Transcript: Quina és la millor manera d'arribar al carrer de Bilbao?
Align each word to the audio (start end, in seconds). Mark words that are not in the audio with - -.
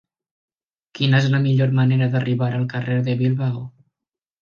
Quina 0.99 1.19
és 1.25 1.27
la 1.35 1.43
millor 1.45 1.77
manera 1.81 2.09
d'arribar 2.17 2.51
al 2.61 2.67
carrer 2.75 2.99
de 3.11 3.19
Bilbao? 3.25 3.65